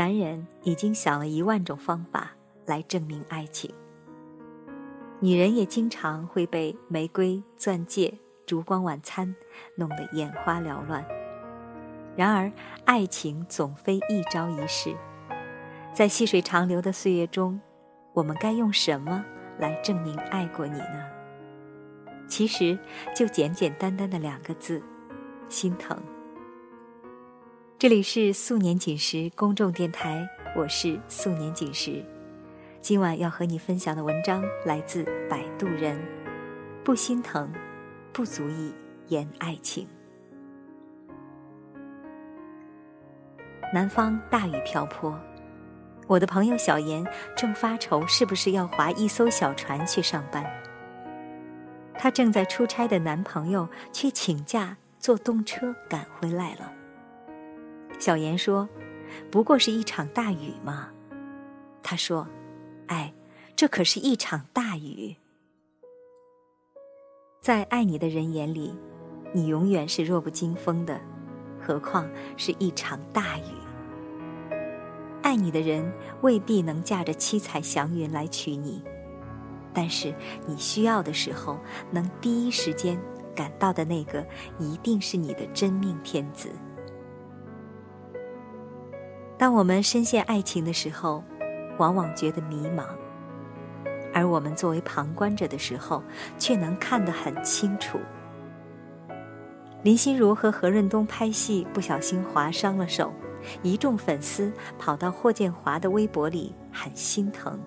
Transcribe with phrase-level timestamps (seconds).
[0.00, 2.30] 男人已经想了一万种方法
[2.64, 3.70] 来证明爱情，
[5.20, 8.14] 女人也经常会被玫瑰、钻戒、
[8.46, 9.36] 烛光晚餐
[9.74, 11.04] 弄得眼花缭乱。
[12.16, 12.50] 然而，
[12.86, 14.96] 爱情总非一朝一夕，
[15.92, 17.60] 在细水长流的岁月中，
[18.14, 19.22] 我们该用什么
[19.58, 21.04] 来证明爱过你呢？
[22.26, 22.78] 其实，
[23.14, 24.82] 就简简单单的两个字：
[25.50, 25.94] 心疼。
[27.80, 32.04] 这里是素年锦时公众电台，我是素年锦时。
[32.82, 35.98] 今晚要和你分享的文章来自摆渡人。
[36.84, 37.50] 不心疼，
[38.12, 38.74] 不足以
[39.08, 39.88] 言爱情。
[43.72, 45.18] 南方大雨瓢泼，
[46.06, 47.02] 我的朋友小妍
[47.34, 50.44] 正发愁是不是要划一艘小船去上班。
[51.94, 56.70] 她正在出差的男朋友却请假坐动车赶回来了。
[58.00, 58.66] 小妍说
[59.30, 60.88] ：“不过是一场大雨嘛。”
[61.84, 62.26] 他说
[62.88, 63.12] ：“哎，
[63.54, 65.16] 这可是一场大雨。”
[67.42, 68.74] 在爱你的人眼里，
[69.34, 70.98] 你永远是弱不禁风的，
[71.60, 73.52] 何况是一场大雨。
[75.22, 78.82] 爱你的人未必能驾着七彩祥云来娶你，
[79.74, 80.14] 但是
[80.46, 81.58] 你需要的时候
[81.90, 82.98] 能第一时间
[83.34, 84.26] 赶到的那个，
[84.58, 86.48] 一定是你的真命天子。
[89.40, 91.24] 当我们深陷爱情的时候，
[91.78, 92.84] 往往觉得迷茫；
[94.12, 96.02] 而我们作为旁观者的时候，
[96.36, 97.98] 却能看得很清楚。
[99.82, 103.10] 林心如和何润东拍戏不小心划伤了手，
[103.62, 107.58] 一众粉丝跑到霍建华的微博里喊心疼。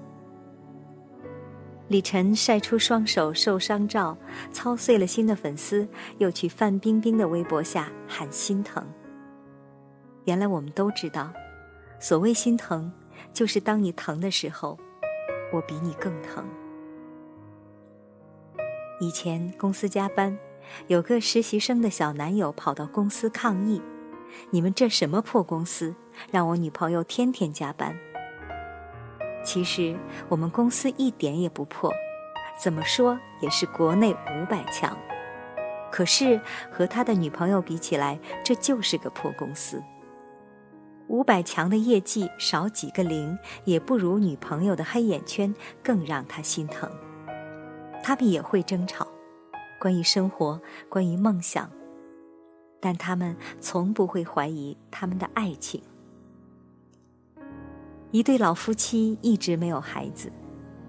[1.87, 4.15] 李晨晒出双手受伤照，
[4.51, 5.87] 操碎了心的粉丝
[6.19, 8.85] 又去范冰冰的微博下喊心疼。
[10.25, 11.33] 原来我们都知道。
[12.03, 12.91] 所谓心疼，
[13.31, 14.77] 就是当你疼的时候，
[15.53, 16.45] 我比你更疼。
[18.99, 20.37] 以前公司加班，
[20.87, 23.81] 有个实习生的小男友跑到公司抗议
[24.51, 25.95] ：“你们这什么破公司，
[26.29, 27.97] 让我女朋友天天加班。”
[29.41, 29.97] 其实
[30.27, 31.89] 我们公司一点也不破，
[32.61, 34.97] 怎么说也是国内五百强。
[35.89, 39.81] 可是和他的女朋友比起来，这就是个破公司。
[41.07, 45.53] 五百强的业绩少几个零，也不如女朋友的黑眼圈
[45.83, 46.89] 更让他心疼。
[48.01, 49.07] 他们也会争吵，
[49.79, 50.59] 关于生活，
[50.89, 51.69] 关于梦想，
[52.79, 55.81] 但他们从不会怀疑他们的爱情。
[58.11, 60.31] 一对老夫妻一直没有孩子，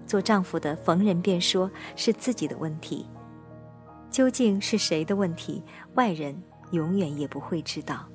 [0.05, 3.05] 做丈夫的逢人便说是自己的问题。
[4.09, 5.61] 究竟是谁的问题，
[5.95, 8.07] 外人永远也不会知道。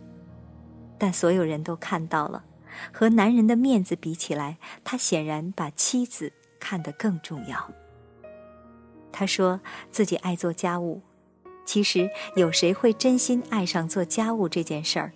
[1.00, 2.44] 但所有人都看到了，
[2.92, 6.30] 和男人的面子比起来，他显然把妻子
[6.60, 7.72] 看得更重要。
[9.10, 11.00] 他说自己爱做家务，
[11.64, 15.12] 其实有谁会真心爱上做家务这件事儿？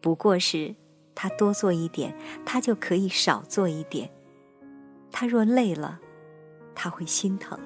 [0.00, 0.74] 不过是
[1.14, 4.10] 他多做一点，他就可以少做一点。
[5.12, 6.00] 他若累了，
[6.74, 7.58] 他会心疼。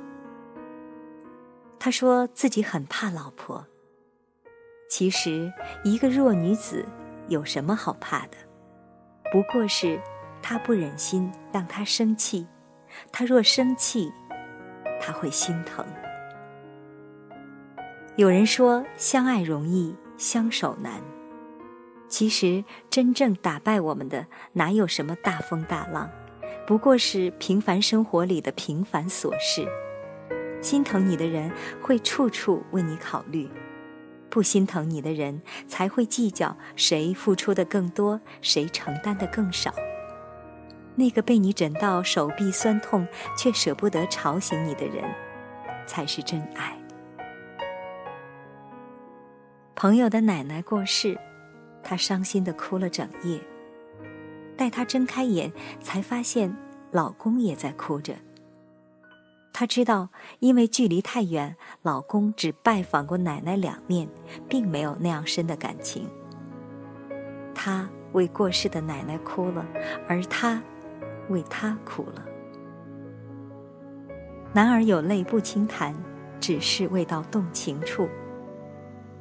[1.79, 3.65] 他说自己很怕老婆，
[4.91, 5.53] 其实
[5.85, 6.85] 一个弱女子。
[7.29, 8.37] 有什么好怕的？
[9.33, 10.01] 不过是
[10.41, 12.47] 他不忍心让他生气，
[13.11, 14.13] 他若生气，
[15.01, 15.85] 他会心疼。
[18.15, 21.03] 有人说相爱容易相守难，
[22.09, 26.09] 其实真正打败我们的哪有什么大风大浪，
[26.67, 29.69] 不过是平凡生活里的平凡琐事。
[30.63, 33.51] 心疼你的人会处处为你考虑。
[34.37, 39.73] 不心疼你的人，才会计较谁付出的更多，谁承担的更少。
[40.95, 45.03] 那个被你枕到手臂酸痛却舍不得吵醒你的人，
[45.87, 46.77] 才是真爱。
[49.75, 51.19] 朋友的奶奶过世，
[51.83, 53.41] 她伤心的哭了整夜。
[54.55, 55.51] 待她睁开眼，
[55.81, 56.55] 才发现
[56.91, 58.15] 老公也在哭着。
[59.59, 60.11] 她知道，
[60.41, 64.07] 因为距离太远，老公只拜访过奶奶两面，
[64.47, 66.07] 并没有那样深的感情。
[67.55, 69.67] 她为过世的奶奶哭了，
[70.07, 70.63] 而他
[71.31, 72.23] 为她哭了。
[74.53, 75.97] 男儿有泪不轻弹，
[76.39, 78.11] 只是未到动情处。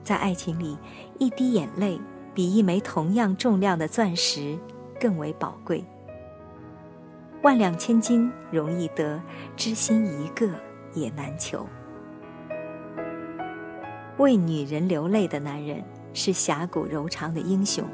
[0.03, 0.77] 在爱情里，
[1.17, 1.97] 一滴眼泪
[2.33, 4.59] 比一枚同样重量的钻石
[4.99, 5.81] 更为宝贵。
[7.45, 9.21] 万两千金容易得，
[9.55, 10.49] 知心一个
[10.95, 11.63] 也难求。
[14.17, 17.85] 为女人流泪的男人是侠骨柔肠的英雄。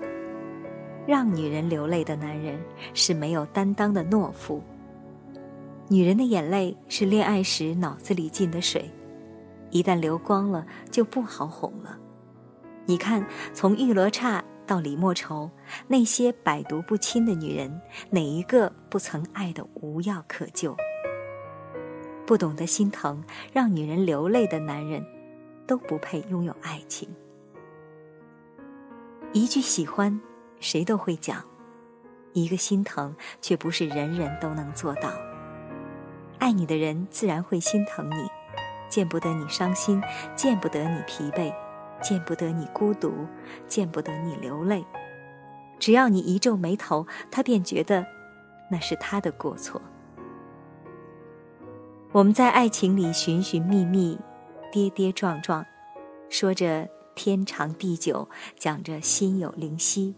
[1.05, 2.57] 让女人流泪的男人
[2.93, 4.63] 是没有担当的懦夫。
[5.89, 8.89] 女人的眼泪是恋爱时脑子里进的水，
[9.69, 11.97] 一旦流光了就不好哄了。
[12.85, 14.41] 你看，从玉罗刹
[14.71, 15.51] 到李莫愁，
[15.85, 20.73] 那些百毒不侵的女人，哪一个不曾爱得无药可救？
[22.25, 23.21] 不懂得心疼，
[23.51, 25.05] 让女人流泪的男人，
[25.67, 27.13] 都不配拥有爱情。
[29.33, 30.21] 一句喜欢，
[30.61, 31.39] 谁都会讲；
[32.31, 35.11] 一个心疼，却不是人人都能做到。
[36.39, 38.25] 爱你的人自然会心疼你，
[38.87, 40.01] 见不得你伤心，
[40.33, 41.53] 见不得你疲惫，
[42.01, 43.11] 见不得你孤独，
[43.67, 44.85] 见不得你流泪。
[45.79, 48.05] 只要你一皱眉头，他便觉得
[48.69, 49.81] 那是他的过错。
[52.11, 54.19] 我们在爱情里寻寻觅觅，
[54.71, 55.65] 跌跌撞撞，
[56.29, 56.89] 说着。
[57.13, 60.15] 天长地久，讲着心有灵犀。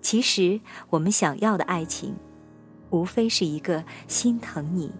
[0.00, 2.14] 其实，我们想要的爱情，
[2.90, 4.92] 无非是一个心疼你、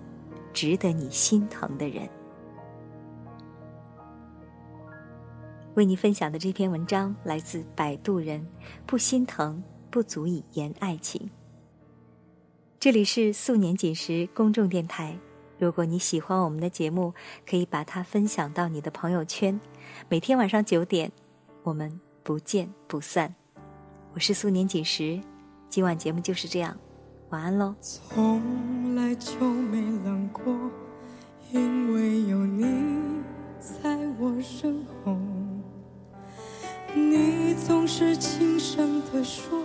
[0.53, 2.09] 值得你心疼的人。
[5.79, 8.45] 为你分享的这篇文章来自摆渡人，
[8.85, 11.31] 不心疼不足以言爱情。
[12.81, 15.17] 这里是素年锦时公众电台。
[15.57, 17.15] 如果你喜欢我们的节目，
[17.49, 19.61] 可以把它分享到你的朋友圈。
[20.09, 21.13] 每天晚上九点，
[21.63, 23.33] 我们不见不散。
[24.15, 25.21] 我是素年锦时，
[25.69, 26.77] 今晚节目就是这样，
[27.31, 27.73] 晚安喽。
[27.81, 30.53] 从来就没冷过，
[31.53, 32.65] 因为有你
[33.61, 35.17] 在我身后。
[36.99, 39.59] 你总是轻声地说，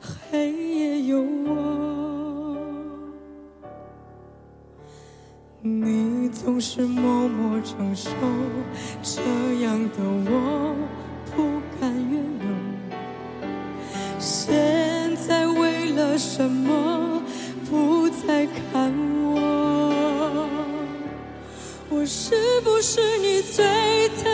[0.00, 2.56] 黑夜有我。
[5.60, 8.10] 你总是默默承受，
[9.02, 9.20] 这
[9.62, 10.74] 样的我
[11.34, 12.46] 不敢怨尤。
[14.18, 17.22] 现在为了什么
[17.68, 20.48] 不再看我？
[21.90, 23.64] 我是不是你最
[24.22, 24.33] 疼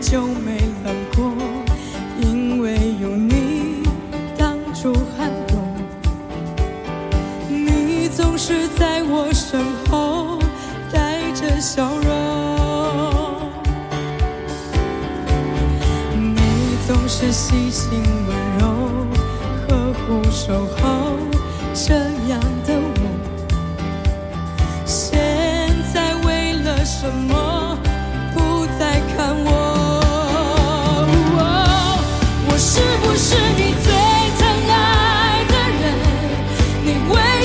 [0.00, 1.27] 就没冷过，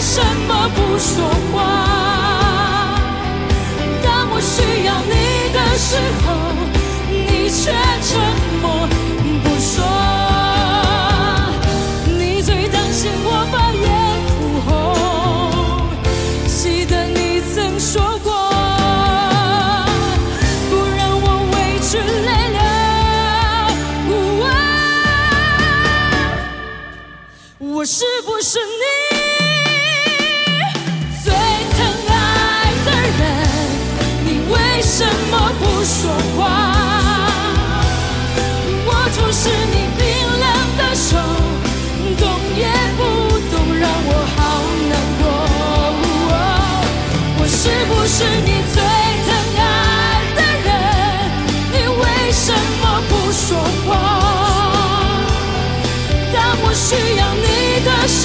[0.03, 1.29] 为什么不说？
[1.53, 1.92] 话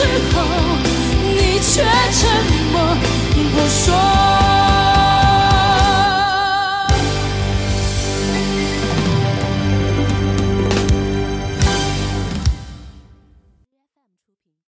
[0.09, 0.43] 时候，
[1.37, 2.29] 你却沉
[2.73, 2.97] 默
[3.35, 4.38] 不说。